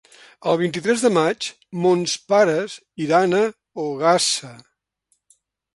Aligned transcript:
El 0.51 0.55
vint-i-tres 0.61 1.03
de 1.07 1.11
maig 1.17 1.49
mons 1.83 2.15
pares 2.33 2.79
iran 3.07 3.39
a 3.43 3.45
Ogassa. 3.87 4.53